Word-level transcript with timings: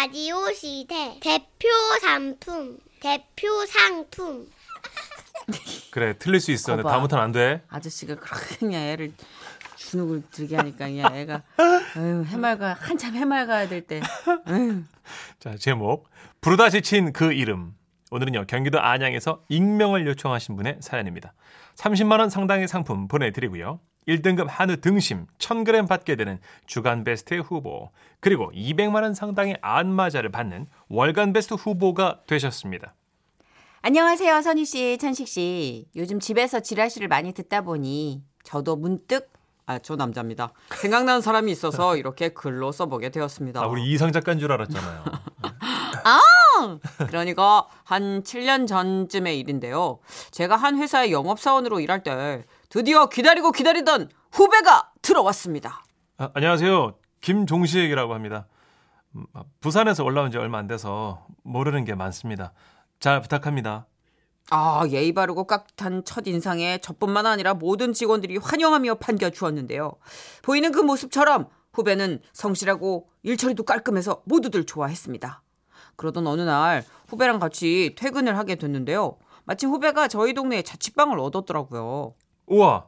라디오 0.00 0.52
시대 0.52 1.18
대표 1.20 1.66
상품 2.00 2.78
대표 3.00 3.66
상품 3.66 4.46
그래 5.90 6.14
틀릴 6.16 6.38
수 6.38 6.52
있어. 6.52 6.72
근데 6.72 6.84
거봐. 6.84 6.92
다음부터는 6.92 7.24
안 7.24 7.32
돼. 7.32 7.62
아저씨가 7.68 8.14
그렇게 8.14 8.56
그냥 8.58 8.80
애를 8.80 9.12
주눅을 9.74 10.22
들게 10.30 10.54
하니까 10.54 10.86
그냥 10.86 11.16
애가 11.16 11.42
아유, 11.96 12.22
해맑아 12.28 12.74
한참 12.74 13.16
해맑아야 13.16 13.68
될 13.68 13.88
때. 13.88 14.00
아유. 14.44 14.84
자 15.40 15.56
제목 15.56 16.08
부르다 16.40 16.70
지친 16.70 17.12
그 17.12 17.32
이름. 17.32 17.74
오늘은요 18.12 18.44
경기도 18.46 18.80
안양에서 18.80 19.42
익명을 19.48 20.06
요청하신 20.06 20.54
분의 20.54 20.76
사연입니다. 20.80 21.34
30만 21.78 22.18
원 22.18 22.28
상당의 22.28 22.66
상품 22.66 23.06
보내드리고요. 23.06 23.80
1등급 24.08 24.46
한우 24.48 24.78
등심 24.78 25.26
1000g 25.38 25.88
받게 25.88 26.16
되는 26.16 26.40
주간 26.66 27.04
베스트 27.04 27.34
후보 27.34 27.90
그리고 28.20 28.50
200만 28.52 29.02
원 29.02 29.14
상당의 29.14 29.58
안마자를 29.60 30.30
받는 30.30 30.66
월간 30.88 31.32
베스트 31.32 31.54
후보가 31.54 32.22
되셨습니다. 32.26 32.94
안녕하세요, 33.82 34.42
선희 34.42 34.64
씨, 34.64 34.98
천식 34.98 35.28
씨. 35.28 35.86
요즘 35.94 36.18
집에서 36.18 36.60
지라시를 36.60 37.06
많이 37.06 37.32
듣다 37.32 37.60
보니 37.60 38.24
저도 38.42 38.74
문득 38.76 39.30
아, 39.66 39.78
저 39.78 39.94
남자입니다. 39.94 40.52
생각나는 40.70 41.20
사람이 41.20 41.52
있어서 41.52 41.94
이렇게 41.98 42.30
글로 42.30 42.72
써보게 42.72 43.10
되었습니다. 43.10 43.62
아 43.62 43.66
우리 43.66 43.92
이상 43.92 44.10
작가인 44.10 44.38
줄 44.38 44.50
알았잖아요. 44.50 45.04
그러니까 47.06 47.66
한 47.84 48.22
7년 48.22 48.66
전쯤의 48.66 49.38
일인데요. 49.38 49.98
제가 50.30 50.56
한 50.56 50.78
회사의 50.78 51.12
영업사원으로 51.12 51.80
일할 51.80 52.02
때 52.02 52.44
드디어 52.68 53.08
기다리고 53.08 53.52
기다리던 53.52 54.10
후배가 54.32 54.92
들어왔습니다. 55.02 55.82
아, 56.18 56.30
안녕하세요. 56.34 56.96
김종식이라고 57.20 58.14
합니다. 58.14 58.46
음, 59.14 59.26
아, 59.32 59.44
부산에서 59.60 60.04
올라온 60.04 60.30
지 60.30 60.38
얼마 60.38 60.58
안 60.58 60.66
돼서 60.66 61.26
모르는 61.42 61.84
게 61.84 61.94
많습니다. 61.94 62.52
잘 63.00 63.20
부탁합니다. 63.20 63.86
아, 64.50 64.84
예의 64.88 65.12
바르고 65.12 65.46
깍듯한 65.46 66.04
첫 66.04 66.26
인상에 66.26 66.78
저뿐만 66.78 67.26
아니라 67.26 67.54
모든 67.54 67.92
직원들이 67.92 68.38
환영하며 68.38 68.96
반겨주었는데요. 68.96 69.92
보이는 70.42 70.72
그 70.72 70.80
모습처럼 70.80 71.48
후배는 71.72 72.20
성실하고 72.32 73.08
일처리도 73.22 73.64
깔끔해서 73.64 74.22
모두들 74.24 74.64
좋아했습니다. 74.64 75.42
그러던 75.98 76.26
어느 76.26 76.40
날 76.42 76.84
후배랑 77.08 77.38
같이 77.40 77.94
퇴근을 77.98 78.38
하게 78.38 78.54
됐는데요. 78.54 79.18
마침 79.44 79.68
후배가 79.70 80.08
저희 80.08 80.32
동네에 80.32 80.62
자취방을 80.62 81.18
얻었더라고요. 81.18 82.14
우와. 82.46 82.86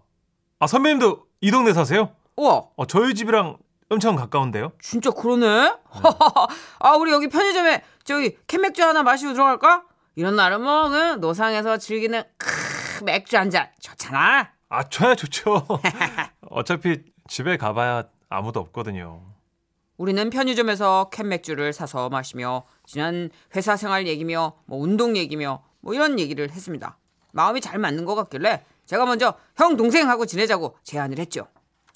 아, 0.60 0.66
선배님도 0.66 1.26
이 1.42 1.50
동네 1.50 1.72
사세요? 1.74 2.10
우와, 2.36 2.64
어, 2.76 2.86
저희 2.86 3.14
집이랑 3.14 3.56
엄청 3.90 4.14
가까운데요? 4.14 4.72
진짜 4.80 5.10
그러네? 5.10 5.74
아, 6.78 6.92
우리 6.96 7.10
여기 7.10 7.28
편의점에 7.28 7.82
저기 8.04 8.36
캔맥주 8.46 8.82
하나 8.82 9.02
마시고 9.02 9.32
들어갈까? 9.32 9.84
이런 10.14 10.36
날은 10.36 10.62
뭐, 10.62 10.88
그 10.88 10.94
노상에서 11.16 11.78
즐기는 11.78 12.22
크, 12.38 13.04
맥주 13.04 13.36
한 13.36 13.50
잔 13.50 13.68
좋잖아. 13.80 14.50
아, 14.68 14.82
저야 14.84 15.14
좋죠. 15.16 15.66
어차피 16.50 17.02
집에 17.26 17.56
가봐야 17.56 18.04
아무도 18.28 18.60
없거든요. 18.60 19.22
우리는 20.00 20.30
편의점에서 20.30 21.10
캔 21.12 21.28
맥주를 21.28 21.74
사서 21.74 22.08
마시며 22.08 22.64
지난 22.86 23.28
회사 23.54 23.76
생활 23.76 24.06
얘기며 24.06 24.54
뭐 24.64 24.80
운동 24.80 25.14
얘기며 25.14 25.62
뭐 25.80 25.92
이런 25.92 26.18
얘기를 26.18 26.50
했습니다. 26.50 26.96
마음이 27.34 27.60
잘 27.60 27.78
맞는 27.78 28.06
것 28.06 28.14
같길래 28.14 28.64
제가 28.86 29.04
먼저 29.04 29.34
형 29.58 29.76
동생하고 29.76 30.24
지내자고 30.24 30.74
제안을 30.84 31.18
했죠. 31.18 31.48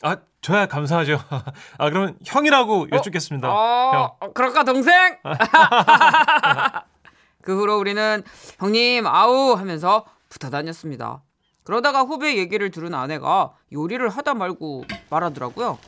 아, 0.02 0.18
저야 0.42 0.66
감사하죠. 0.66 1.16
아, 1.78 1.88
그러면 1.88 2.18
형이라고 2.26 2.88
여쭙겠습니다. 2.92 3.48
형. 3.48 4.10
어, 4.20 4.32
그럴까 4.34 4.64
동생? 4.64 4.92
그 7.40 7.58
후로 7.58 7.78
우리는 7.78 8.22
형님 8.58 9.06
아우 9.06 9.54
하면서 9.54 10.04
붙어 10.28 10.50
다녔습니다. 10.50 11.22
그러다가 11.62 12.02
후배 12.02 12.36
얘기를 12.36 12.70
들은 12.70 12.92
아내가 12.92 13.54
요리를 13.72 14.06
하다 14.10 14.34
말고 14.34 14.84
말하더라고요. 15.08 15.78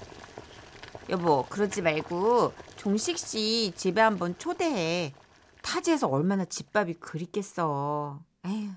여보 1.09 1.45
그러지 1.49 1.83
말고 1.83 2.53
종식 2.77 3.19
씨 3.19 3.73
집에 3.77 4.01
한번 4.01 4.37
초대해. 4.39 5.13
타지에서 5.63 6.09
얼마나 6.09 6.45
집밥이 6.45 6.95
그립겠어. 6.95 8.21
에휴. 8.47 8.71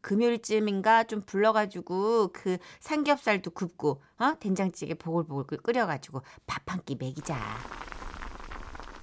금요일쯤인가 0.00 1.04
좀 1.04 1.22
불러가지고 1.22 2.28
그 2.34 2.58
삼겹살도 2.80 3.52
굽고 3.52 4.02
어 4.18 4.34
된장찌개 4.38 4.94
보글보글 4.94 5.58
끓여가지고 5.58 6.22
밥 6.46 6.62
한 6.70 6.80
끼 6.84 6.94
먹이자. 6.96 7.36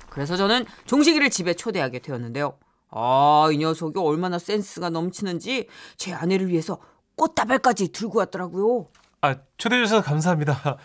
그래서 0.10 0.36
저는 0.36 0.66
종식이를 0.86 1.30
집에 1.30 1.54
초대하게 1.54 2.00
되었는데요. 2.00 2.58
아, 2.90 3.48
이 3.52 3.58
녀석이 3.58 3.98
얼마나 4.00 4.38
센스가 4.38 4.90
넘치는지 4.90 5.68
제 5.96 6.14
아내를 6.14 6.50
위해서 6.50 6.80
꽃다발까지 7.16 7.92
들고 7.94 8.20
왔더라고요. 8.20 8.88
아, 9.22 9.36
초대해 9.58 9.84
주셔서 9.84 10.04
감사합니다. 10.04 10.78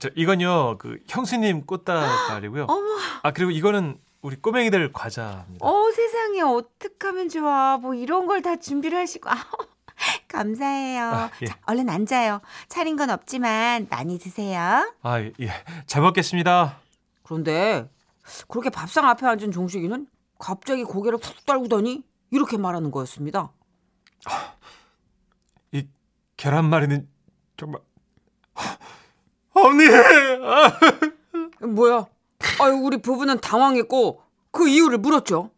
저 0.00 0.08
이건요. 0.14 0.78
그 0.78 0.98
형수님 1.08 1.66
꽃다발이고요. 1.66 2.66
아, 3.22 3.30
그리고 3.32 3.50
이거는 3.50 3.98
우리 4.22 4.36
꼬맹이들 4.36 4.92
과자입니다. 4.92 5.64
어, 5.66 5.90
세상에 5.90 6.40
어떡하면 6.42 7.28
좋아. 7.28 7.76
뭐 7.78 7.94
이런 7.94 8.26
걸 8.26 8.40
다 8.42 8.56
준비를 8.56 8.98
하시고. 8.98 9.28
아, 9.30 9.34
감사해요. 10.28 11.02
아, 11.04 11.30
예. 11.42 11.46
자, 11.46 11.58
얼른 11.66 11.88
앉아요. 11.88 12.40
차린 12.68 12.96
건 12.96 13.10
없지만 13.10 13.86
많이 13.90 14.18
드세요. 14.18 14.92
아, 15.02 15.20
예. 15.20 15.32
잘 15.86 16.02
먹겠습니다. 16.02 16.78
그런데 17.22 17.88
그렇게 18.48 18.70
밥상 18.70 19.06
앞에 19.08 19.26
앉은 19.26 19.52
종식이는 19.52 20.06
갑자기 20.38 20.82
고개를 20.84 21.18
푹 21.18 21.44
떨구더니 21.46 22.02
이렇게 22.30 22.56
말하는 22.56 22.90
거였습니다. 22.90 23.52
이 25.72 25.86
계란말이는 26.36 27.08
정말 27.56 27.80
언니 29.88 30.44
아, 30.44 30.72
뭐야? 31.66 32.06
아유, 32.60 32.72
우리 32.82 32.96
부부는 32.98 33.40
당황했고 33.40 34.22
그 34.50 34.68
이유를 34.68 34.98
물었죠. 34.98 35.50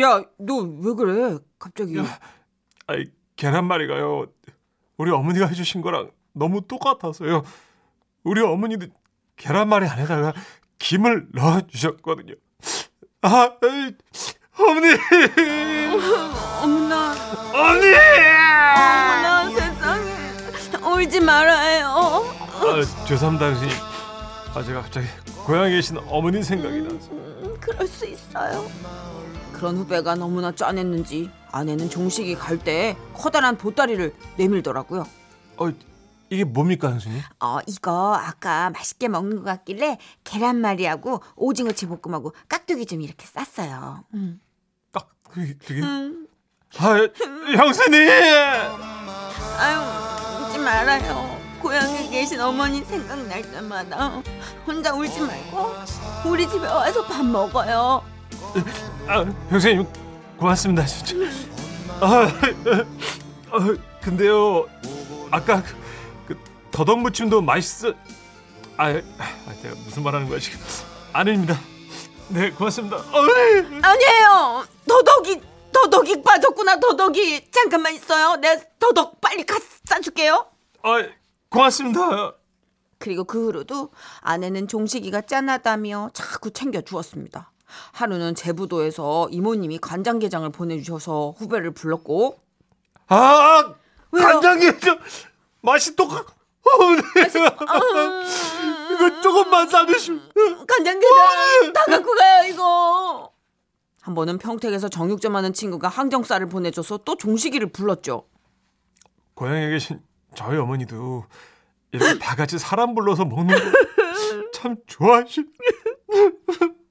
야, 0.00 0.22
너 0.38 0.56
왜 0.82 0.94
그래? 0.94 1.38
갑자기. 1.58 1.96
아이, 2.86 3.06
계란말이가요 3.36 4.26
우리 4.96 5.10
어머니가 5.12 5.46
해주신 5.46 5.80
거랑 5.80 6.10
너무 6.32 6.60
똑같아서요 6.66 7.42
우리 8.24 8.42
어머니도 8.42 8.86
계란말이 9.36 9.86
안에다가 9.86 10.34
김을 10.78 11.28
넣어 11.32 11.60
주셨거든요 11.66 12.34
아 13.22 13.52
에이, 13.64 13.94
어머니 14.58 14.88
어머나, 16.62 17.14
언니 17.54 17.86
어머나 18.74 19.50
세상에. 19.50 20.10
울지 20.96 21.20
말아요. 21.20 22.24
아, 22.60 23.04
죄송합니다 23.06 23.54
선생님 23.54 23.76
아 24.54 24.62
제가 24.62 24.82
갑자기 24.82 25.06
고향에 25.44 25.70
계신 25.70 25.98
어머니 26.08 26.42
생각이 26.42 26.80
나서 26.82 27.10
음, 27.12 27.56
그럴 27.60 27.86
수 27.86 28.06
있어요. 28.06 28.68
그런 29.52 29.76
후배가 29.76 30.14
너무나 30.16 30.52
짠했는지 30.54 31.30
아내는 31.52 31.88
종식이 31.90 32.34
갈 32.34 32.58
때 32.58 32.96
커다란 33.14 33.56
보따리를 33.56 34.14
내밀더라고요. 34.36 35.06
어, 35.58 35.70
이게 36.30 36.44
뭡니까 36.44 36.88
선생님? 36.90 37.22
어, 37.40 37.58
이거 37.66 38.14
아까 38.14 38.70
맛있게 38.70 39.08
먹는 39.08 39.36
것 39.38 39.44
같길래 39.44 39.98
계란말이하고 40.24 41.20
오징어채 41.36 41.86
볶음하고 41.88 42.32
깍두기 42.48 42.86
좀 42.86 43.00
이렇게 43.02 43.26
쌌어요. 43.26 44.04
음. 44.14 44.40
딱 44.92 45.08
그게 45.28 45.56
되게 45.58 45.82
아 45.82 46.96
형수님 47.56 48.08
아유, 49.58 50.44
울지 50.46 50.58
말아요. 50.58 51.29
고향에 51.60 52.08
계신 52.08 52.40
어머니 52.40 52.82
생각날 52.84 53.42
때마다 53.42 54.22
혼자 54.66 54.92
울지 54.94 55.20
말고 55.20 55.74
우리 56.26 56.48
집에 56.48 56.66
와서 56.66 57.04
밥 57.04 57.24
먹어요. 57.24 58.02
아, 59.06 59.24
형수님 59.50 59.86
고맙습니다 60.38 60.84
진짜. 60.86 61.14
아, 62.00 62.32
아 63.52 63.76
근데요 64.02 64.66
아까 65.30 65.62
그, 65.62 65.76
그 66.28 66.38
더덕 66.70 67.00
무침도 67.00 67.42
맛있어. 67.42 67.90
아, 68.76 68.86
아, 68.88 69.54
제가 69.62 69.74
무슨 69.84 70.02
말하는 70.02 70.28
거야 70.28 70.38
지금? 70.38 70.58
아닙니다. 71.12 71.58
네 72.28 72.50
고맙습니다. 72.50 72.96
아니에요. 73.82 74.64
더덕이 74.88 75.40
더덕이 75.72 76.22
빠졌구나. 76.22 76.80
더덕이 76.80 77.50
잠깐만 77.50 77.94
있어요. 77.94 78.36
내가 78.36 78.60
더덕 78.78 79.20
빨리 79.20 79.44
가 79.44 79.58
싸줄게요. 79.84 80.46
아, 80.82 81.04
고맙습니다. 81.50 82.34
그리고 82.98 83.24
그 83.24 83.46
후로도 83.46 83.90
아내는 84.20 84.68
종식이가 84.68 85.22
짠하다며 85.22 86.10
자꾸 86.12 86.50
챙겨 86.52 86.80
주었습니다. 86.80 87.52
하루는 87.92 88.34
제부도에서 88.34 89.28
이모님이 89.30 89.78
간장게장을 89.78 90.48
보내주셔서 90.50 91.34
후배를 91.38 91.72
불렀고 91.72 92.38
아, 93.08 93.74
왜요? 94.12 94.26
간장게장 94.26 94.98
맛이 95.62 95.96
똑같. 95.96 96.24
어머니. 96.72 97.00
이거 98.92 99.20
조금만 99.22 99.68
싸주시면. 99.68 100.30
간장게장 100.66 101.72
다 101.72 101.84
갖고 101.86 102.14
가요 102.14 102.48
이거. 102.52 103.32
한 104.02 104.14
번은 104.14 104.38
평택에서 104.38 104.88
정육점 104.88 105.36
하는 105.36 105.52
친구가 105.52 105.88
항정살을 105.88 106.48
보내줘서 106.48 106.98
또 106.98 107.16
종식이를 107.16 107.70
불렀죠. 107.72 108.26
고향에 109.34 109.70
계신 109.70 110.02
저희 110.34 110.58
어머니도 110.58 111.24
이렇게 111.92 112.18
다 112.18 112.36
같이 112.36 112.58
사람 112.58 112.94
불러서 112.94 113.24
먹는 113.24 113.54
거 113.54 113.80
참 114.52 114.76
좋아하시. 114.86 115.46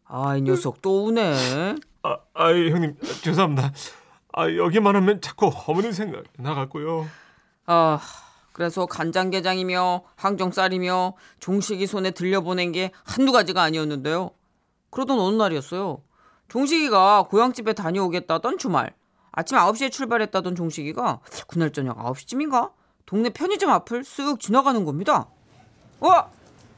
아이 0.05 0.41
녀석 0.41 0.81
또 0.81 1.05
우네. 1.05 1.75
아, 2.03 2.17
아 2.33 2.47
형님 2.49 2.97
죄송합니다. 3.21 3.71
아 4.33 4.49
여기만 4.55 4.95
하면 4.95 5.21
자꾸 5.21 5.51
어머니 5.67 5.91
생각 5.93 6.23
나갔고요. 6.37 7.07
아 7.67 7.99
그래서 8.53 8.85
간장게장이며 8.87 10.03
항정살이며 10.15 11.13
종식이 11.39 11.85
손에 11.85 12.11
들려보낸 12.11 12.71
게 12.71 12.91
한두 13.03 13.31
가지가 13.31 13.61
아니었는데요. 13.61 14.31
그러던 14.89 15.19
어느 15.19 15.35
날이었어요. 15.35 16.01
종식이가 16.47 17.27
고향집에 17.29 17.73
다녀오겠다던 17.73 18.57
주말. 18.57 18.95
아침 19.31 19.57
9시에 19.59 19.91
출발했다던 19.91 20.55
종식이가 20.55 21.19
그날 21.47 21.71
저녁 21.71 21.97
9시쯤인가? 21.99 22.71
동네 23.09 23.31
편의점 23.31 23.71
앞을 23.71 24.03
쓱 24.03 24.39
지나가는 24.39 24.85
겁니다. 24.85 25.25
어? 25.99 26.09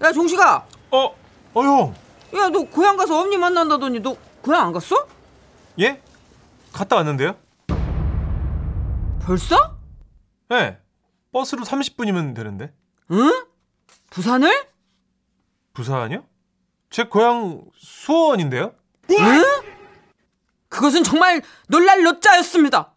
야 0.01 0.11
종식아! 0.13 0.65
어, 0.91 1.15
어 1.53 1.61
형. 1.61 1.93
야 2.33 2.47
너 2.47 2.63
고향 2.63 2.95
가서 2.95 3.19
엄니 3.19 3.37
만난다더니 3.37 3.99
너 3.99 4.15
고향 4.41 4.67
안 4.67 4.71
갔어? 4.71 4.95
예? 5.81 6.01
갔다 6.71 6.95
왔는데요? 6.95 7.35
벌써? 9.21 9.77
네. 10.47 10.79
버스로 11.33 11.65
30분이면 11.65 12.33
되는데. 12.33 12.73
응? 13.11 13.45
부산을? 14.09 14.69
부산이요? 15.73 16.23
제 16.89 17.03
고향 17.03 17.61
수원인데요? 17.75 18.73
응? 19.09 19.43
그것은 20.69 21.03
정말 21.03 21.41
놀랄 21.67 22.03
노자였습니다. 22.03 22.93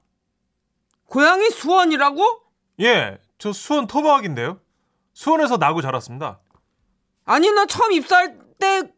고향이 1.07 1.51
수원이라고? 1.51 2.23
예, 2.81 3.19
저 3.45 3.53
수원 3.53 3.87
토박인데요. 3.87 4.59
수원에서 5.13 5.59
나고 5.59 5.83
자랐습니다. 5.83 6.41
아니 7.27 7.51
나 7.51 7.67
처음 7.67 7.93
입사할 7.93 8.39
때 8.59 8.91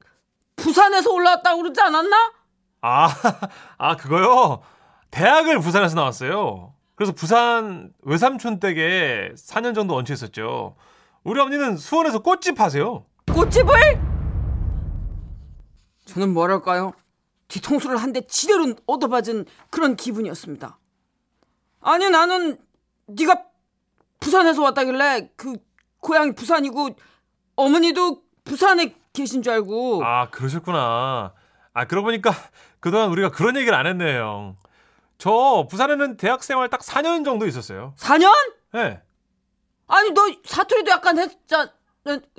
부산에서 0.54 1.10
올라왔다고 1.10 1.62
그러지 1.62 1.80
않았나? 1.80 2.32
아, 2.80 3.08
아 3.76 3.96
그거요. 3.96 4.62
대학을 5.10 5.58
부산에서 5.58 5.96
나왔어요. 5.96 6.74
그래서 6.94 7.10
부산 7.12 7.92
외삼촌 8.02 8.60
댁에 8.60 9.32
4년 9.36 9.74
정도 9.74 9.96
얹혀 9.96 10.14
있었죠. 10.14 10.76
우리 11.24 11.40
어머니는 11.40 11.76
수원에서 11.76 12.20
꽃집 12.20 12.60
하세요. 12.60 13.04
꽃집을? 13.34 14.00
저는 16.04 16.32
뭐랄까요? 16.32 16.92
뒤통수를 17.48 17.96
한 17.96 18.12
대 18.12 18.20
지대로 18.28 18.72
얻어맞은 18.86 19.46
그런 19.70 19.96
기분이었습니다. 19.96 20.78
아니 21.80 22.08
나는 22.10 22.58
네가 23.08 23.45
부산에서 24.26 24.60
왔다길래 24.62 25.30
그 25.36 25.54
고향이 26.00 26.34
부산이고 26.34 26.90
어머니도 27.54 28.22
부산에 28.44 28.96
계신 29.12 29.40
줄 29.40 29.52
알고 29.52 30.04
아, 30.04 30.28
그러셨구나. 30.30 31.32
아, 31.72 31.84
그러고 31.86 32.06
보니까 32.06 32.32
그동안 32.80 33.10
우리가 33.10 33.30
그런 33.30 33.56
얘기를 33.56 33.72
안 33.78 33.86
했네요. 33.86 34.56
저 35.18 35.66
부산에는 35.70 36.16
대학 36.16 36.42
생활 36.42 36.68
딱 36.68 36.80
4년 36.80 37.24
정도 37.24 37.46
있었어요. 37.46 37.94
4년? 37.98 38.32
예. 38.74 39.00
아니 39.86 40.10
너 40.10 40.22
사투리도 40.44 40.90
약간 40.90 41.18
했잖아. 41.18 41.70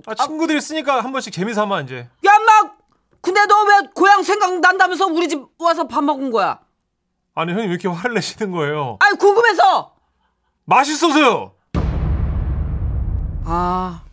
아, 0.05 0.15
친구들이 0.15 0.59
쓰니까 0.59 0.99
한 1.01 1.11
번씩 1.13 1.31
재미삼아 1.31 1.81
이제. 1.81 2.09
야, 2.25 2.31
막 2.45 2.77
근데 3.21 3.45
너 3.45 3.63
왜 3.63 3.89
고향 3.95 4.21
생각난다면서 4.23 5.05
우리 5.07 5.27
집 5.29 5.41
와서 5.57 5.87
밥 5.87 6.03
먹은 6.03 6.31
거야? 6.31 6.59
아니, 7.35 7.51
형님 7.53 7.67
왜 7.69 7.73
이렇게 7.73 7.87
화를 7.87 8.13
내시는 8.15 8.51
거예요? 8.51 8.97
아니 8.99 9.17
궁금해서. 9.17 9.95
맛있어서요! 10.65 11.53
아. 13.49 14.03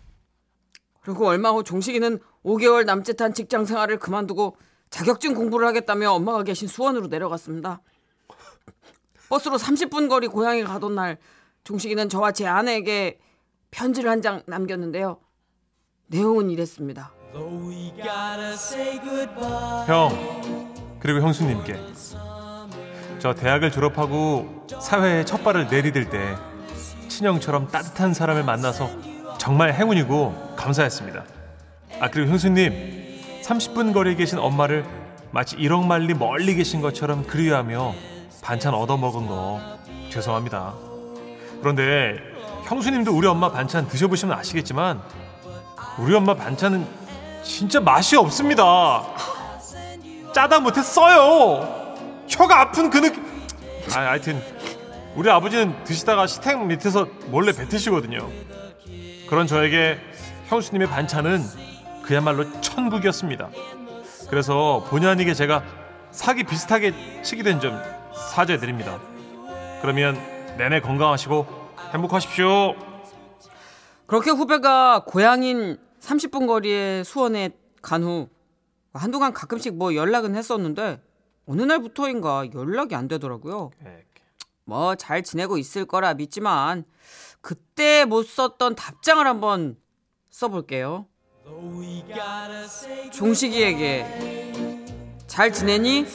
그리고 1.03 1.27
얼마 1.27 1.51
후 1.51 1.63
종식이는 1.65 2.19
5개월 2.45 2.85
남짓한 2.85 3.35
직장 3.35 3.65
생활을 3.65 3.99
그만두고 3.99 4.57
자격증 4.91 5.35
공부를 5.35 5.67
하겠다며 5.67 6.13
엄마가 6.13 6.45
계신 6.45 6.69
수원으로 6.69 7.09
내려갔습니다. 7.09 7.81
버스로 9.29 9.57
30분 9.57 10.09
거리 10.09 10.29
고향에 10.29 10.63
가던 10.63 10.95
날 10.95 11.19
종식이는 11.65 12.09
저와 12.09 12.33
제 12.33 12.47
아내에게 12.47 13.19
편지를 13.71 14.11
한 14.11 14.23
장 14.23 14.43
남겼는데요. 14.47 15.19
내용은 16.07 16.51
이랬습니다. 16.51 17.13
형 19.87 20.99
그리고 21.01 21.21
형수님께 21.21 21.81
저 23.19 23.35
대학을 23.35 23.73
졸업하고 23.73 24.67
사회에 24.81 25.25
첫 25.25 25.43
발을 25.43 25.69
내디딜 25.69 26.09
때 26.11 26.37
친형처럼 27.09 27.69
따뜻한 27.69 28.15
사람을 28.15 28.45
만나서 28.45 28.89
정말 29.45 29.75
행운이고 29.75 30.55
감사했습니다. 30.57 31.23
아 32.01 32.09
그리고 32.09 32.31
형수님 32.31 33.43
30분 33.43 33.93
거리에 33.93 34.15
계신 34.15 34.39
엄마를 34.39 34.87
마치 35.33 35.55
1억 35.57 35.85
마일리 35.85 36.15
멀리 36.15 36.55
계신 36.55 36.81
것처럼 36.81 37.27
그리워하며 37.27 37.95
반찬 38.41 38.73
얻어먹은 38.73 39.27
거 39.27 39.61
죄송합니다. 40.09 40.73
그런데 41.61 42.17
형수님도 42.65 43.15
우리 43.15 43.27
엄마 43.27 43.53
반찬 43.53 43.87
드셔보시면 43.87 44.35
아시겠지만 44.35 45.03
우리 45.99 46.15
엄마 46.15 46.33
반찬은 46.33 46.87
진짜 47.43 47.81
맛이 47.81 48.17
없습니다. 48.17 49.05
짜다 50.33 50.61
못해 50.61 50.81
써요. 50.81 51.95
혀가 52.29 52.63
아픈 52.63 52.89
그 52.89 52.97
느낌. 52.97 53.23
아, 53.95 53.99
하여튼 53.99 54.43
우리 55.15 55.29
아버지는 55.29 55.85
드시다가 55.85 56.27
식탁 56.27 56.65
밑에서 56.67 57.07
몰래 57.27 57.53
뱉으시거든요. 57.53 58.27
그런 59.29 59.47
저에게 59.47 59.99
형수님의 60.49 60.89
반찬은 60.89 61.41
그야말로 62.03 62.45
천국이었습니다. 62.61 63.51
그래서 64.29 64.85
본의 64.91 65.09
아니게 65.09 65.35
제가 65.35 65.63
사기 66.11 66.45
비슷하게 66.45 67.23
치게 67.23 67.43
된 67.43 67.61
점 67.61 67.81
사죄드립니다. 68.33 69.01
그러면 69.81 70.17
내내 70.57 70.81
건강하시고 70.81 71.47
행복하십시오. 71.93 72.75
그렇게 74.07 74.31
후배가 74.31 75.05
고향인 75.07 75.79
30분 76.01 76.47
거리의 76.47 77.05
수원에 77.05 77.51
간 77.83 78.03
후 78.05 78.29
한동안 78.93 79.33
가끔씩 79.33 79.75
뭐 79.77 79.95
연락은 79.95 80.37
했었는데 80.37 81.01
어느 81.47 81.63
날부터인가 81.63 82.47
연락이 82.55 82.95
안 82.95 83.09
되더라고요. 83.09 83.71
뭐 84.67 84.95
잘 84.97 85.23
지내고 85.23 85.59
있을 85.59 85.85
거라 85.85 86.15
믿지만 86.15 86.85
그때 87.41 88.05
못 88.05 88.27
썼던 88.27 88.75
답장을 88.77 89.25
한번 89.27 89.77
써볼게요. 90.31 91.07
종식이에게 93.13 94.85
잘 95.27 95.53
지내니? 95.53 96.07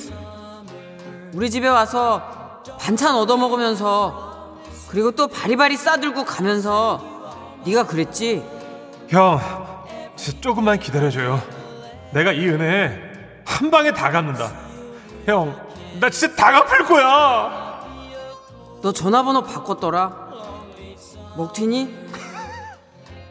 우리 1.33 1.49
집에 1.51 1.67
와서 1.67 2.63
반찬 2.79 3.15
얻어 3.15 3.37
먹으면서 3.37 4.57
그리고 4.89 5.11
또 5.11 5.27
바리바리 5.27 5.77
싸들고 5.77 6.25
가면서 6.25 7.31
네가 7.65 7.85
그랬지? 7.85 8.43
형, 9.09 9.39
진짜 10.15 10.41
조금만 10.41 10.79
기다려줘요. 10.79 11.39
내가 12.11 12.31
이 12.31 12.47
은혜 12.47 12.99
한 13.45 13.69
방에 13.69 13.91
다 13.93 14.09
갚는다. 14.09 14.51
형, 15.25 15.55
나 15.99 16.09
진짜 16.09 16.35
다 16.35 16.51
갚을 16.63 16.85
거야. 16.85 17.68
너 18.81 18.91
전화번호 18.91 19.43
바꿨더라. 19.43 20.29
먹튀니? 21.38 21.95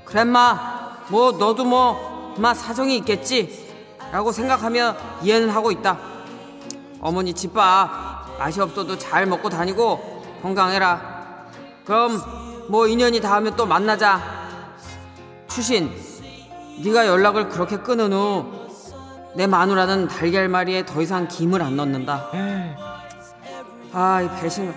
그래 0.05 0.25
마. 0.25 0.97
뭐 1.09 1.33
너도 1.33 1.65
뭐 1.65 2.19
마 2.39 2.55
사정이 2.55 2.97
있겠지. 2.99 3.69
라고 4.13 4.33
생각하며 4.33 4.95
이해는 5.23 5.51
하고 5.51 5.71
있다. 5.71 5.99
어머니 7.01 7.35
집밥 7.35 8.39
맛이 8.39 8.61
없어도 8.61 8.97
잘 8.97 9.27
먹고 9.27 9.49
다니고 9.49 10.23
건강해라. 10.41 11.47
그럼 11.85 12.23
뭐 12.69 12.87
인연이 12.87 13.21
닿으면 13.21 13.57
또 13.57 13.67
만나자. 13.67 14.21
추신, 15.49 15.91
네가 16.85 17.07
연락을 17.07 17.49
그렇게 17.49 17.79
끊은 17.79 18.13
후 18.13 18.59
내 19.35 19.47
마누라는 19.47 20.09
달걀말이에 20.09 20.85
더 20.87 21.01
이상 21.03 21.29
김을 21.29 21.63
안 21.63 21.77
넣는다. 21.77 22.29
아, 23.93 24.23
이 24.23 24.41
배신 24.41 24.75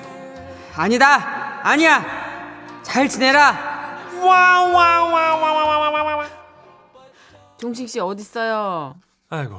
아니다. 0.75 1.62
아니야. 1.68 2.82
잘 2.84 3.08
지내라. 3.08 3.72
종식 7.58 7.90
씨 7.90 8.00
어디 8.00 8.22
있어요? 8.22 8.96
아이고, 9.30 9.56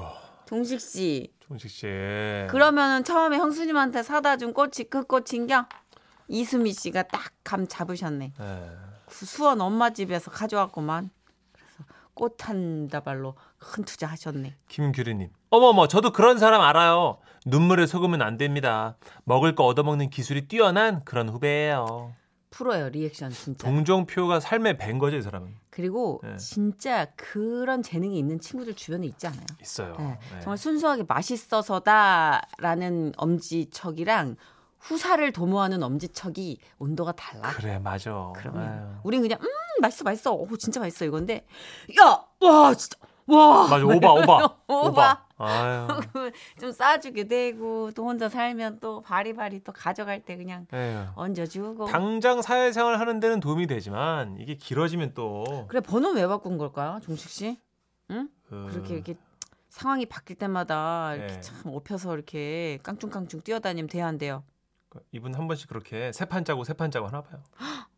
종식 0.47 0.81
씨. 0.81 1.33
종식 1.41 1.71
씨. 1.71 1.87
그러면은 2.51 3.05
처음에 3.05 3.39
형수님한테 3.39 4.03
사다 4.03 4.37
준 4.37 4.53
꽃이 4.53 4.89
그 4.91 5.05
꽃인겨? 5.05 5.67
이수미 6.29 6.73
씨가 6.73 7.05
딱 7.05 7.33
감 7.45 7.67
잡으셨네. 7.67 8.33
예. 8.41 8.71
그 9.07 9.27
수원 9.27 9.61
엄마 9.61 9.91
집에서 9.91 10.31
가져왔구만. 10.31 11.11
그래서 11.53 11.85
꽃 12.15 12.37
한 12.49 12.89
다발로 12.89 13.35
큰 13.59 13.85
투자하셨네. 13.85 14.57
김규리님. 14.69 15.29
어머머, 15.53 15.87
저도 15.87 16.13
그런 16.13 16.39
사람 16.39 16.63
알아요. 16.63 17.19
눈물에 17.45 17.87
속으면 17.87 18.23
안 18.23 18.39
됩니다. 18.39 18.97
먹을 19.25 19.55
거 19.55 19.67
얻어먹는 19.67 20.09
기술이 20.09 20.49
뛰어난 20.49 21.05
그런 21.05 21.29
후배예요. 21.29 22.15
프로예요 22.49 22.89
리액션 22.89 23.31
진짜. 23.31 23.69
동정표가 23.69 24.41
삶의 24.41 24.79
밴 24.79 24.99
거죠, 24.99 25.19
이 25.19 25.23
사람은. 25.23 25.55
그리고 25.69 26.21
네. 26.23 26.39
진짜 26.39 27.05
그런 27.17 27.83
재능이 27.83 28.19
있는 28.19 28.41
친구들 28.41 28.75
주변에 28.75 29.07
있지 29.07 29.27
않아요? 29.27 29.45
있어요. 29.61 29.95
네. 29.99 30.19
네. 30.33 30.41
정말 30.41 30.57
순수하게 30.57 31.03
맛있어서다라는 31.07 33.13
엄지척이랑 33.19 34.37
후사를 34.79 35.33
도모하는 35.33 35.83
엄지척이 35.83 36.61
온도가 36.79 37.13
달라. 37.13 37.43
그래, 37.51 37.79
맞아. 37.79 38.33
그럼요. 38.37 38.59
아유. 38.59 38.87
우린 39.05 39.21
그냥 39.21 39.39
음 39.43 39.49
맛있어 39.83 40.03
맛있어. 40.05 40.33
오 40.33 40.57
진짜 40.57 40.81
맛있어 40.81 41.05
이건데 41.05 41.45
야 42.01 42.25
와 42.41 42.75
진짜 42.75 42.97
와 43.27 43.69
맞아, 43.69 43.85
오바, 43.85 44.13
오바. 44.13 44.57
오바. 44.69 45.27
아유. 45.39 45.89
좀 46.61 46.73
싸주게 46.73 47.25
되고 47.29 47.91
또 47.93 48.05
혼자 48.05 48.29
살면 48.29 48.79
또 48.81 49.01
바리바리 49.03 49.65
또 49.65 49.73
가져갈 49.73 50.21
때 50.21 50.37
그냥 50.37 50.67
에휴. 50.73 51.07
얹어주고. 51.15 51.87
당장 51.87 52.43
사회생활 52.43 52.99
하는 52.99 53.21
데는 53.21 53.41
도움이 53.41 53.67
되지만 53.67 54.37
이게 54.39 54.55
길어지면 54.55 55.13
또 55.15 55.67
그래 55.69 55.81
번호 55.81 56.11
왜 56.11 56.27
바꾼 56.27 56.59
걸까요, 56.59 57.01
종식 57.03 57.31
씨? 57.31 57.59
응? 58.11 58.29
그, 58.49 58.69
그렇게 58.71 58.95
이렇게 58.95 59.15
상황이 59.69 60.05
바뀔 60.07 60.37
때마다 60.37 61.15
이렇게 61.15 61.35
네. 61.35 61.41
참 61.41 61.73
업혀서 61.73 62.15
이렇게 62.15 62.79
깡충깡충 62.83 63.41
뛰어다니면 63.41 63.89
돼야 63.89 64.07
안 64.07 64.19
돼요. 64.19 64.45
이분 65.13 65.35
한 65.35 65.47
번씩 65.49 65.69
그렇게 65.69 66.13
세 66.13 66.25
판 66.27 66.45
짜고 66.45 66.65
세 66.65 66.75
판 66.75 66.91
짜고 66.91 67.07
하나 67.09 67.23
봐요. 67.23 67.41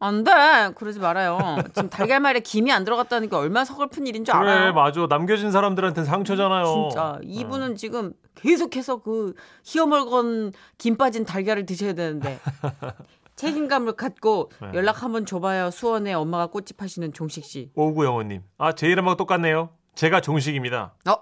안 0.01 0.23
돼. 0.25 0.31
그러지 0.75 0.99
말아요. 0.99 1.39
지금 1.75 1.89
달걀말에 1.89 2.41
김이 2.41 2.71
안 2.73 2.85
들어갔다는 2.85 3.29
게 3.29 3.37
얼마나 3.37 3.65
서글픈 3.65 4.07
일인 4.07 4.25
줄 4.25 4.35
그래, 4.35 4.51
알아요. 4.51 4.73
맞아. 4.75 5.07
남겨진 5.09 5.51
사람들한테 5.53 6.05
상처잖아요. 6.05 6.65
진짜 6.91 7.19
이분은 7.23 7.77
지금 7.77 8.13
계속해서 8.35 9.03
그 9.03 9.35
희어멀건 9.65 10.53
김 10.79 10.97
빠진 10.97 11.25
달걀을 11.25 11.67
드셔야 11.67 11.93
되는데 11.95 12.39
책임감을 13.37 13.95
갖고 13.95 14.51
네. 14.61 14.71
연락 14.75 15.03
한번 15.03 15.27
줘봐요. 15.27 15.71
수원에 15.71 16.13
엄마가 16.13 16.47
꽃집 16.49 16.81
하시는 16.83 17.13
종식 17.13 17.45
씨. 17.45 17.71
오구 17.75 18.05
영호님. 18.05 18.43
아, 18.59 18.73
제 18.73 18.87
이름하고 18.89 19.17
똑같네요. 19.17 19.71
제가 19.95 20.21
종식입니다. 20.21 20.95
어? 21.09 21.17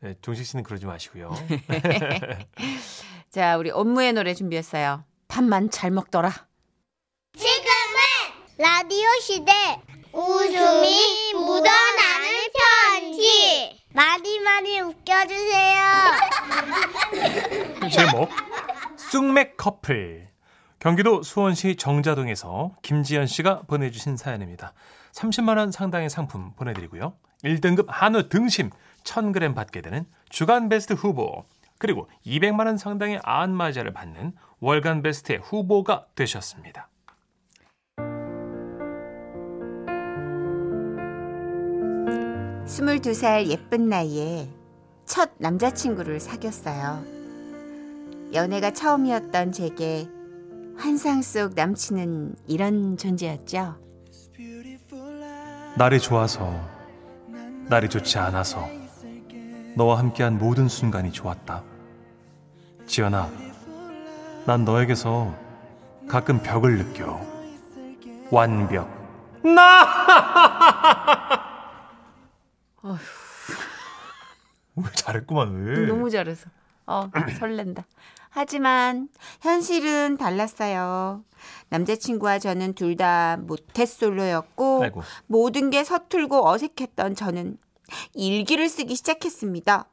네, 0.00 0.14
종식 0.22 0.44
씨는 0.46 0.62
그러지 0.64 0.86
마시고요. 0.86 1.30
자, 3.32 3.56
우리 3.56 3.70
업무의 3.70 4.12
노래 4.12 4.34
준비했어요. 4.34 5.04
밥만 5.28 5.70
잘 5.70 5.90
먹더라. 5.90 6.30
지금은 7.34 7.62
라디오 8.58 9.08
시대 9.22 9.52
웃음이 10.12 11.32
묻어나는 11.32 12.28
편지 12.90 13.80
많이 13.94 14.38
많이 14.38 14.80
웃겨주세요. 14.80 15.82
제목 17.90 18.28
쑥맥 18.98 19.56
커플 19.56 20.28
경기도 20.78 21.22
수원시 21.22 21.76
정자동에서 21.76 22.76
김지연 22.82 23.26
씨가 23.26 23.62
보내주신 23.62 24.18
사연입니다. 24.18 24.74
30만 25.12 25.56
원 25.56 25.72
상당의 25.72 26.10
상품 26.10 26.52
보내드리고요. 26.52 27.14
1등급 27.44 27.86
한우 27.88 28.28
등심 28.28 28.68
1000g 29.04 29.54
받게 29.54 29.80
되는 29.80 30.04
주간 30.28 30.68
베스트 30.68 30.92
후보 30.92 31.46
그리고 31.82 32.08
200만 32.24 32.66
원 32.66 32.76
상당의 32.76 33.18
안마자를 33.24 33.92
받는 33.92 34.34
월간 34.60 35.02
베스트의 35.02 35.40
후보가 35.40 36.06
되셨습니다. 36.14 36.88
스물두 42.64 43.14
살 43.14 43.48
예쁜 43.48 43.88
나이에 43.88 44.48
첫 45.04 45.32
남자친구를 45.38 46.20
사귀었어요. 46.20 47.02
연애가 48.32 48.70
처음이었던 48.70 49.50
제게 49.50 50.06
환상 50.76 51.20
속 51.20 51.54
남친은 51.56 52.36
이런 52.46 52.96
존재였죠. 52.96 53.74
날이 55.76 55.98
좋아서 55.98 56.48
날이 57.68 57.88
좋지 57.88 58.18
않아서 58.18 58.68
너와 59.74 59.98
함께한 59.98 60.38
모든 60.38 60.68
순간이 60.68 61.10
좋았다. 61.10 61.71
지연아, 62.86 63.30
난 64.46 64.64
너에게서 64.64 65.34
가끔 66.08 66.42
벽을 66.42 66.78
느껴. 66.78 67.20
완벽. 68.30 68.88
나! 69.44 69.86
왜 74.74 74.84
잘했구만 74.94 75.64
왜? 75.64 75.86
너무 75.86 76.08
잘해서. 76.10 76.48
어, 76.86 77.08
설렌다. 77.38 77.84
하지만 78.30 79.08
현실은 79.42 80.16
달랐어요. 80.16 81.22
남자친구와 81.68 82.38
저는 82.38 82.72
둘 82.74 82.96
다 82.96 83.36
모태솔로였고 83.38 84.82
아이고. 84.82 85.02
모든 85.26 85.68
게 85.70 85.84
서툴고 85.84 86.48
어색했던 86.48 87.14
저는 87.14 87.58
일기를 88.14 88.68
쓰기 88.70 88.94
시작했습니다. 88.96 89.86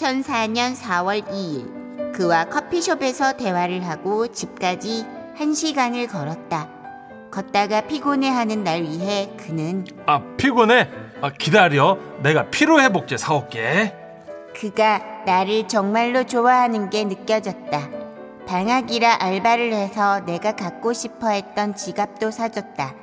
(2004년 0.00 0.74
4월 0.74 1.22
2일) 1.26 2.12
그와 2.12 2.46
커피숍에서 2.46 3.34
대화를 3.34 3.86
하고 3.86 4.26
집까지 4.26 5.04
한 5.36 5.52
시간을 5.52 6.06
걸었다. 6.06 6.68
걷다가 7.30 7.82
피곤해하는 7.82 8.64
날 8.64 8.82
위해 8.82 9.30
그는 9.36 9.86
아 10.06 10.22
피곤해? 10.38 10.88
아 11.20 11.30
기다려. 11.30 11.98
내가 12.22 12.48
피로회복제 12.50 13.18
사올게. 13.18 13.94
그가 14.58 15.02
나를 15.26 15.68
정말로 15.68 16.24
좋아하는 16.24 16.88
게 16.88 17.04
느껴졌다. 17.04 17.88
방학이라 18.46 19.18
알바를 19.20 19.72
해서 19.74 20.20
내가 20.24 20.56
갖고 20.56 20.92
싶어 20.92 21.28
했던 21.28 21.74
지갑도 21.76 22.30
사줬다. 22.30 22.94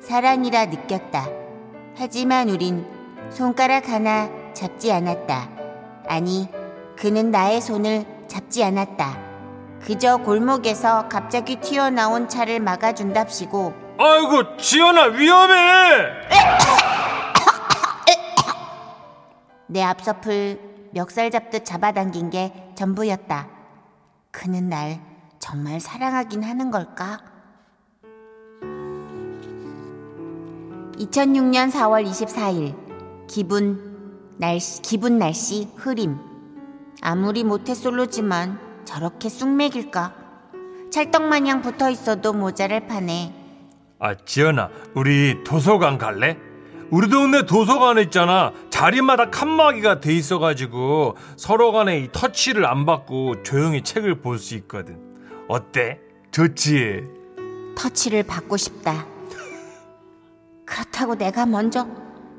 사랑이라 0.00 0.66
느꼈다. 0.66 1.28
하지만 1.96 2.50
우린 2.50 2.86
손가락 3.30 3.88
하나 3.88 4.28
잡지 4.52 4.92
않았다. 4.92 5.61
아니, 6.06 6.48
그는 6.96 7.30
나의 7.30 7.60
손을 7.60 8.04
잡지 8.28 8.62
않았다. 8.64 9.18
그저 9.80 10.18
골목에서 10.18 11.08
갑자기 11.08 11.56
튀어나온 11.56 12.28
차를 12.28 12.60
막아준답시고 12.60 13.74
아이고 13.98 14.56
지연아 14.56 15.06
위험해. 15.06 16.06
내 19.66 19.82
앞서풀 19.82 20.60
멱살 20.92 21.30
잡듯 21.30 21.64
잡아당긴 21.64 22.30
게 22.30 22.52
전부였다. 22.74 23.48
그는 24.30 24.68
날 24.68 25.00
정말 25.38 25.80
사랑하긴 25.80 26.42
하는 26.44 26.70
걸까? 26.70 27.18
2006년 30.98 31.72
4월 31.72 32.06
24일 32.06 32.76
기분 33.26 33.91
날씨 34.46 34.82
기분 34.82 35.18
날씨 35.20 35.68
흐림 35.76 36.18
아무리 37.00 37.44
모태솔로지만 37.44 38.58
저렇게 38.84 39.28
쑥맥일까? 39.28 40.16
찰떡마냥 40.90 41.62
붙어 41.62 41.88
있어도 41.88 42.32
모자랄 42.32 42.88
판에 42.88 43.32
아 44.00 44.16
지연아 44.16 44.68
우리 44.96 45.44
도서관 45.44 45.96
갈래? 45.96 46.36
우리 46.90 47.08
동네 47.08 47.46
도서관 47.46 47.98
있잖아 48.00 48.52
자리마다 48.68 49.30
칸막이가 49.30 50.00
돼 50.00 50.12
있어가지고 50.12 51.16
서로 51.36 51.70
간에 51.70 52.00
이 52.00 52.08
터치를 52.10 52.66
안 52.66 52.84
받고 52.84 53.44
조용히 53.44 53.82
책을 53.82 54.22
볼 54.22 54.40
수 54.40 54.56
있거든 54.56 54.98
어때? 55.46 56.00
좋지? 56.32 57.04
터치를 57.76 58.24
받고 58.24 58.56
싶다. 58.56 59.06
그렇다고 60.66 61.14
내가 61.14 61.46
먼저 61.46 61.86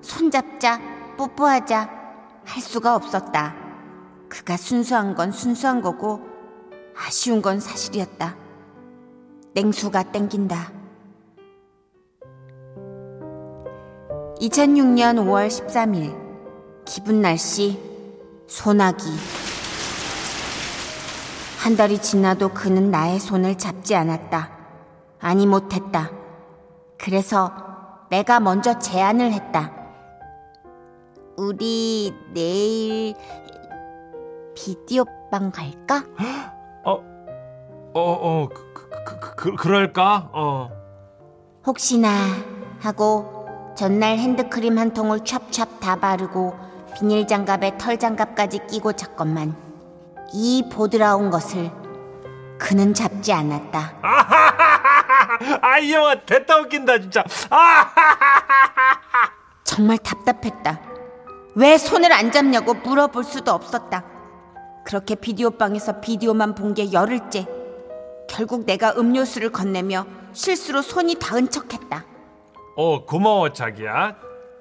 손잡자, 0.01 0.81
뽀뽀하자 1.17 1.89
할 2.45 2.61
수가 2.61 2.95
없었다. 2.95 3.55
그가 4.29 4.57
순수한 4.57 5.15
건 5.15 5.31
순수한 5.31 5.81
거고 5.81 6.21
아쉬운 6.95 7.41
건 7.41 7.59
사실이었다. 7.59 8.35
땡수가 9.53 10.11
땡긴다. 10.11 10.71
2006년 14.39 15.17
5월 15.19 15.47
13일 15.47 16.17
기분 16.85 17.21
날씨 17.21 17.79
소나기 18.47 19.05
한 21.59 21.77
달이 21.77 21.99
지나도 21.99 22.49
그는 22.49 22.91
나의 22.91 23.19
손을 23.19 23.57
잡지 23.57 23.95
않았다. 23.95 24.51
아니 25.19 25.47
못했다. 25.47 26.11
그래서 26.97 27.53
내가 28.09 28.41
먼저 28.41 28.77
제안을 28.79 29.31
했다. 29.31 29.82
우리 31.43 32.13
내일 32.33 33.15
비디오방 34.55 35.51
갈까? 35.51 36.05
어 36.85 37.03
어, 37.93 38.47
그, 38.47 38.73
그, 38.73 39.19
그, 39.19 39.35
그, 39.35 39.55
그럴까? 39.55 40.29
어. 40.31 40.69
혹시나 41.65 42.09
하고 42.79 43.45
전날 43.75 44.17
핸드크림 44.17 44.77
한 44.77 44.93
통을 44.93 45.25
찹찹 45.25 45.79
다 45.81 45.97
바르고 45.97 46.55
비닐 46.95 47.27
장갑에 47.27 47.77
털 47.77 47.99
장갑까지 47.99 48.67
끼고 48.67 48.93
잤건만 48.93 49.53
이 50.33 50.69
보드라운 50.71 51.29
것을 51.29 51.69
그는 52.57 52.93
잡지 52.93 53.33
않았다. 53.33 53.95
아, 55.61 55.77
이 55.79 55.91
영화 55.93 56.15
됐다 56.15 56.57
웃긴다, 56.59 56.99
진짜. 56.99 57.23
아! 57.49 57.91
정말 59.63 59.97
답답했다. 59.97 60.92
왜 61.55 61.77
손을 61.77 62.11
안 62.11 62.31
잡냐고 62.31 62.73
물어볼 62.73 63.23
수도 63.23 63.51
없었다. 63.51 64.03
그렇게 64.85 65.15
비디오방에서 65.15 66.01
비디오만 66.01 66.55
본 66.55 66.73
게 66.73 66.91
열흘째. 66.91 67.45
결국 68.27 68.65
내가 68.65 68.93
음료수를 68.97 69.51
건네며 69.51 70.05
실수로 70.33 70.81
손이 70.81 71.15
닿은 71.15 71.49
척했다. 71.51 72.03
어, 72.75 73.05
고마워, 73.05 73.53
자기야. 73.53 74.15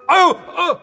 아유, 0.08 0.36
어. 0.58 0.78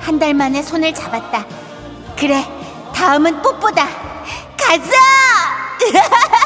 한달 0.00 0.34
만에 0.34 0.62
손을 0.62 0.94
잡았다. 0.94 1.44
그래, 2.16 2.44
다음은 2.94 3.42
뽀뽀다. 3.42 3.86
가자! 4.56 4.94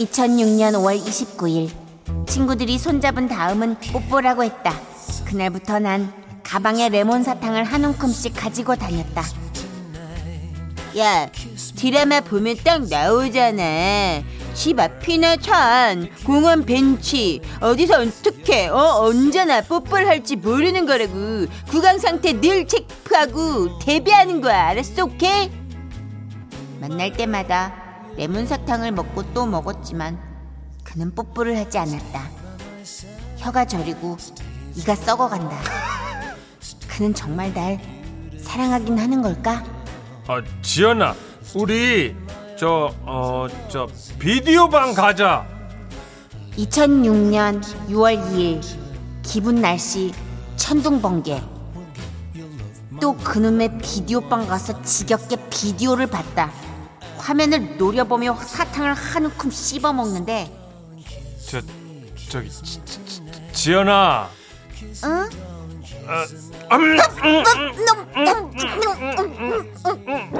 2006년 0.00 0.72
5월 0.72 0.98
29일 0.98 1.70
친구들이 2.26 2.78
손잡은 2.78 3.28
다음은 3.28 3.76
뽀뽀라고 3.92 4.44
했다. 4.44 4.72
그날부터 5.26 5.78
난 5.78 6.12
가방에 6.42 6.88
레몬 6.88 7.22
사탕을 7.22 7.64
한 7.64 7.84
움큼씩 7.84 8.34
가지고 8.34 8.76
다녔다. 8.76 9.22
야, 10.98 11.28
드라마 11.76 12.20
보면 12.20 12.56
딱 12.64 12.88
나오잖아. 12.88 14.22
집 14.54 14.80
앞이나 14.80 15.36
산, 15.40 16.08
공원 16.24 16.64
벤치, 16.64 17.40
어디서 17.60 18.00
어떻게, 18.00 18.66
어, 18.66 19.02
언제나 19.02 19.60
뽀뽀를 19.60 20.08
할지 20.08 20.34
모르는 20.34 20.86
거라고. 20.86 21.46
구강 21.68 21.98
상태 21.98 22.32
늘 22.32 22.66
체크하고 22.66 23.78
대비하는 23.78 24.40
거야. 24.40 24.68
알았어, 24.68 25.04
오케이? 25.04 25.50
만날 26.80 27.12
때마다 27.12 27.79
레몬 28.20 28.46
사탕을 28.46 28.92
먹고 28.92 29.32
또 29.32 29.46
먹었지만 29.46 30.20
그는 30.84 31.14
뽀뽀를 31.14 31.56
하지 31.56 31.78
않았다. 31.78 32.20
혀가 33.38 33.64
저리고 33.64 34.18
이가 34.74 34.94
썩어간다. 34.94 35.56
그는 36.86 37.14
정말 37.14 37.54
날 37.54 37.80
사랑하긴 38.38 38.98
하는 38.98 39.22
걸까? 39.22 39.64
아, 40.28 40.42
지연아, 40.60 41.14
우리 41.54 42.14
저, 42.58 42.94
어, 43.06 43.46
저 43.70 43.88
비디오방 44.18 44.92
가자. 44.92 45.46
2006년 46.58 47.62
6월 47.88 48.22
2일 48.22 48.60
기분 49.22 49.62
날씨 49.62 50.12
천둥 50.56 51.00
번개 51.00 51.40
또 53.00 53.16
그놈의 53.16 53.78
비디오방 53.78 54.46
가서 54.46 54.82
지겹게 54.82 55.36
비디오를 55.48 56.06
봤다 56.06 56.50
화면을 57.20 57.76
노려보며 57.76 58.34
사탕을 58.36 58.94
한 58.94 59.24
움큼 59.26 59.50
씹어 59.50 59.92
먹는데 59.92 60.50
저, 61.46 61.60
저기, 62.30 62.50
지, 62.50 62.62
지, 62.84 63.04
지, 63.04 63.22
지연아. 63.52 64.28
응? 65.04 65.28
아, 66.08 66.76
음, 66.76 66.96
음, 69.96 70.30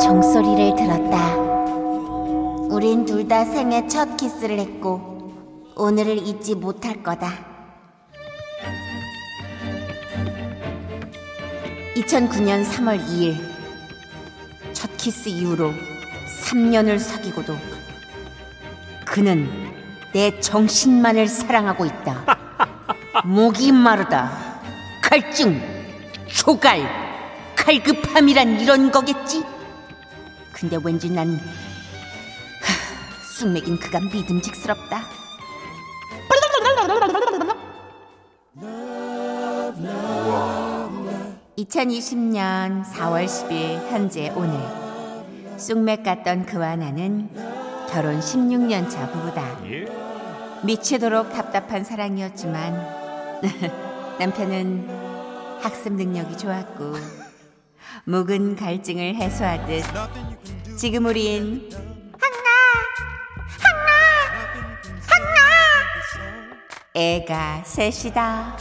종소리를 0.00 0.74
들었다 0.76 1.36
우린 2.70 3.04
둘 3.04 3.28
다 3.28 3.44
생애 3.44 3.86
첫 3.86 4.16
키스를 4.16 4.58
했고 4.58 5.32
오늘을 5.76 6.18
잊지 6.18 6.54
못할 6.54 7.02
거다 7.02 7.53
2009년 11.96 12.64
3월 12.68 13.00
2일 13.06 13.40
첫 14.72 14.90
키스 14.96 15.28
이후로 15.28 15.72
3년을 16.42 16.98
사귀고도 16.98 17.56
그는 19.04 19.48
내 20.12 20.40
정신만을 20.40 21.28
사랑하고 21.28 21.84
있다. 21.84 22.24
목이 23.24 23.70
마르다. 23.72 24.60
갈증, 25.02 25.60
조갈, 26.26 26.82
갈급함이란 27.54 28.60
이런 28.60 28.90
거겠지? 28.90 29.44
근데 30.52 30.78
왠지 30.82 31.10
난 31.10 31.36
하, 31.36 33.24
쑥맥인 33.38 33.78
그가 33.78 34.00
믿음직스럽다. 34.00 35.04
2020년 41.74 42.84
4월 42.84 43.26
10일 43.26 43.90
현재 43.90 44.32
오늘 44.36 44.56
쑥맥 45.58 46.04
같던 46.04 46.46
그와 46.46 46.76
나는 46.76 47.28
결혼 47.90 48.20
16년 48.20 48.88
차 48.88 49.10
부부다. 49.10 49.58
예? 49.66 49.86
미치도록 50.62 51.32
답답한 51.32 51.82
사랑이었지만 51.82 53.40
남편은 54.20 55.58
학습 55.62 55.94
능력이 55.94 56.38
좋았고 56.38 56.94
묵은 58.06 58.54
갈증을 58.54 59.16
해소하듯 59.16 59.82
지금 60.78 61.06
우린 61.06 61.68
애가 66.96 67.64
셋이다. 67.64 68.56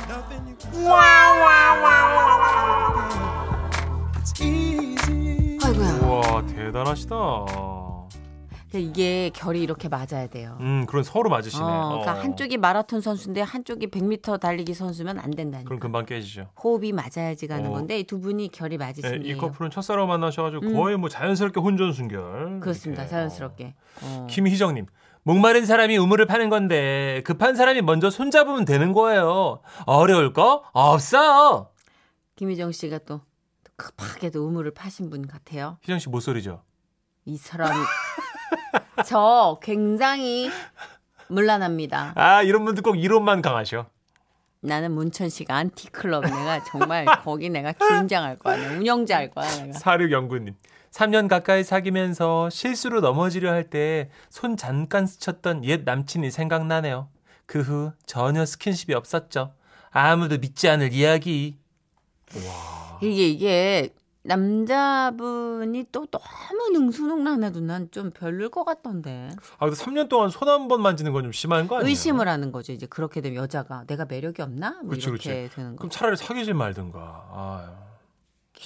아이고야. 0.74 2.43
와, 6.34 6.44
대단하시다. 6.46 7.16
이게 8.76 9.30
결이 9.36 9.62
이렇게 9.62 9.88
맞아야 9.88 10.26
돼요. 10.26 10.58
음, 10.60 10.88
그런 10.88 11.04
서로 11.04 11.30
맞으시네. 11.30 11.64
어, 11.64 11.90
그러니까 11.90 12.14
어. 12.14 12.16
한쪽이 12.24 12.58
마라톤 12.58 13.02
선수인데 13.02 13.42
한쪽이 13.42 13.86
100m 13.92 14.40
달리기 14.40 14.74
선수면 14.74 15.20
안 15.20 15.30
된다니까. 15.30 15.68
그럼 15.68 15.80
금방 15.80 16.08
깨지죠. 16.08 16.50
호흡이 16.64 16.92
맞아야지 16.92 17.46
가는 17.46 17.68
어. 17.70 17.74
건데 17.74 18.00
이 18.00 18.04
두 18.04 18.20
분이 18.20 18.50
결이 18.50 18.80
네, 18.80 18.86
맞으신 18.86 19.26
이 19.26 19.30
예요 19.30 19.38
커플은 19.38 19.70
첫사랑 19.70 20.08
만나셔가지고 20.08 20.66
음. 20.66 20.74
거의 20.74 20.98
뭐 20.98 21.08
자연스럽게 21.08 21.60
혼전 21.60 21.94
순결. 21.94 22.62
그렇습니다. 22.62 23.04
이렇게. 23.04 23.12
자연스럽게. 23.16 23.76
어. 24.02 24.22
어. 24.24 24.28
김희정님. 24.28 24.88
목마른 25.22 25.68
사람이 25.68 25.96
우물을 25.98 26.26
파는 26.26 26.50
건데 26.50 27.22
급한 27.26 27.56
사람이 27.56 27.82
먼저 27.84 28.10
손잡으면 28.10 28.66
되는 28.66 28.92
거예요. 28.92 29.62
어려울 29.86 30.34
거 30.34 30.64
없어. 30.74 31.70
김희정 32.36 32.72
씨가 32.72 32.98
또 33.06 33.22
급하게도 33.88 34.46
우물을 34.48 34.72
파신 34.74 35.10
분 35.10 35.28
같아요. 35.28 35.78
희정 35.82 36.00
씨 36.00 36.08
목소리죠. 36.10 36.62
이 37.26 37.36
사람이 37.38 37.76
저 39.06 39.60
굉장히 39.62 40.50
물란합니다. 41.28 42.14
아 42.16 42.42
이런 42.44 42.64
분들 42.66 42.84
꼭 42.84 42.96
이론만 42.96 43.42
강하셔. 43.42 43.88
나는 44.62 44.92
문천식 44.94 45.52
안티클럽 45.52 46.24
내가 46.24 46.64
정말 46.64 47.06
거기 47.24 47.50
내가 47.50 47.74
긴장할 47.74 48.38
거야. 48.40 48.56
내가 48.58 48.74
운영자 48.76 49.18
할 49.18 49.30
거야 49.32 49.50
내가. 49.66 49.78
사륙 49.78 50.12
연구님. 50.12 50.56
3년 50.92 51.28
가까이 51.28 51.64
사귀면서 51.64 52.50
실수로 52.52 53.02
넘어지려 53.02 53.52
할 53.52 53.70
때 53.70 54.10
손 54.30 54.56
잠깐 54.56 55.06
스쳤던 55.08 55.66
옛 55.66 55.82
남친이 55.84 56.32
생각나네요. 56.32 57.10
그 57.46 57.60
후 57.62 57.92
전혀 58.06 58.46
스킨십이 58.46 58.94
없었죠. 58.94 59.54
아무도 59.92 60.38
믿지 60.38 60.70
않을 60.70 60.94
이야기. 60.94 61.58
이게 63.02 63.28
이게 63.30 63.94
남자분이 64.26 65.86
또 65.92 66.06
너무 66.08 66.70
능수능란해도 66.72 67.60
난 67.60 67.90
좀 67.92 68.12
별로일 68.12 68.50
것 68.50 68.64
같던데. 68.64 69.30
아 69.60 69.66
근데 69.66 69.76
3년 69.76 70.08
동안 70.08 70.30
손 70.30 70.48
한 70.48 70.68
번 70.70 70.82
만지는 70.82 71.12
건 71.12 71.24
좀 71.24 71.32
심한 71.34 71.68
거 71.68 71.76
아니에요? 71.76 71.90
의심을 71.90 72.28
하는 72.28 72.52
거죠. 72.52 72.72
이제 72.72 72.86
그렇게 72.86 73.20
되면 73.22 73.36
여자가 73.44 73.84
내가 73.88 74.06
매력이 74.06 74.42
없나? 74.42 74.80
뭐 74.84 74.96
이렇게 74.96 75.06
그렇지. 75.08 75.50
되는 75.54 75.72
거. 75.76 75.78
그럼 75.80 75.90
차라리 75.90 76.16
사귀질 76.16 76.54
말든가. 76.54 77.00
아유. 77.34 77.83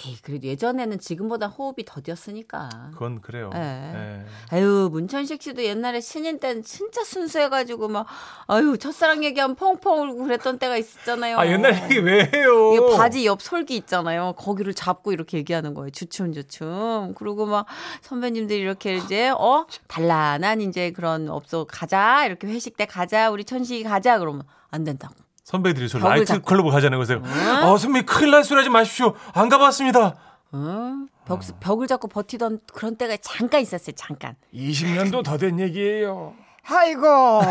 에이, 0.05 0.17
그래도 0.21 0.47
예전에는 0.47 0.99
지금보다 0.99 1.47
호흡이 1.47 1.83
더뎠으니까. 1.85 2.91
그건 2.91 3.19
그래요. 3.21 3.49
예. 3.55 3.59
예. 3.59 4.25
아유 4.51 4.89
문천식 4.91 5.41
씨도 5.41 5.63
옛날에 5.63 6.01
신인 6.01 6.39
때는 6.39 6.63
진짜 6.63 7.03
순수해가지고 7.03 7.87
막 7.87 8.05
아유 8.47 8.77
첫사랑 8.77 9.23
얘기하면 9.23 9.55
펑펑 9.55 10.09
울고 10.09 10.23
그랬던 10.25 10.59
때가 10.59 10.77
있었잖아요. 10.77 11.39
아 11.39 11.47
옛날 11.47 11.83
얘기 11.83 11.97
왜 11.99 12.29
해요? 12.33 12.73
이게 12.73 12.95
바지 12.95 13.25
옆 13.25 13.41
솔기 13.41 13.75
있잖아요. 13.77 14.33
거기를 14.37 14.73
잡고 14.73 15.13
이렇게 15.13 15.37
얘기하는 15.37 15.73
거예요. 15.73 15.89
주춤 15.89 16.31
주춤. 16.31 17.13
그리고 17.15 17.45
막 17.45 17.65
선배님들이 18.01 18.59
이렇게 18.59 18.97
이제 18.97 19.29
어 19.29 19.65
단란한 19.87 20.61
이제 20.61 20.91
그런 20.91 21.29
업소 21.29 21.65
가자 21.65 22.25
이렇게 22.25 22.47
회식 22.47 22.77
때 22.77 22.85
가자 22.85 23.31
우리 23.31 23.43
천식이 23.43 23.83
가자 23.83 24.19
그러면 24.19 24.43
안 24.69 24.83
된다고. 24.83 25.15
선배들이 25.51 25.87
저 25.87 25.97
벽을 25.99 26.09
나이트 26.15 26.25
잡고. 26.25 26.43
클럽 26.45 26.69
가잖아요. 26.69 26.99
그래서 27.01 27.21
어 27.65 27.77
선배 27.77 28.01
큰일 28.01 28.31
날 28.31 28.43
소리 28.43 28.57
하지 28.57 28.69
마십시오. 28.69 29.13
안 29.33 29.47
가봤습니다. 29.47 30.15
어? 30.51 30.93
벽, 31.25 31.39
벽을 31.61 31.87
잡고 31.87 32.09
버티던 32.09 32.59
그런 32.73 32.97
때가 32.97 33.15
잠깐 33.21 33.61
있었어요. 33.61 33.95
잠깐. 33.95 34.35
20년도 34.53 35.23
더 35.23 35.37
된 35.37 35.57
얘기예요. 35.61 36.33
아이고 36.69 37.07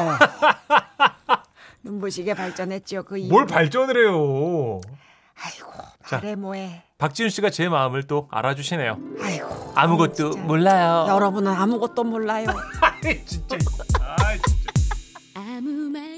눈부시게 1.85 2.35
발전했죠 2.35 3.05
그 3.05 3.17
이후. 3.17 3.31
뭘 3.31 3.47
발전을 3.47 3.97
해요? 3.97 4.83
아이고 5.43 5.73
자. 6.07 6.17
말해 6.17 6.35
뭐해. 6.35 6.83
박지윤 6.99 7.31
씨가 7.31 7.49
제 7.49 7.71
마음을 7.71 8.03
또 8.03 8.29
알아주시네요. 8.31 8.99
아이고 9.23 9.73
아무것도 9.75 10.33
진짜. 10.33 10.39
몰라요. 10.47 11.07
여러분은 11.09 11.51
아무것도 11.51 12.05
몰라요. 12.05 12.47
진짜. 13.25 13.57
아, 14.01 14.17
진짜. 14.35 14.71
아무 15.35 15.71
말도 15.91 16.16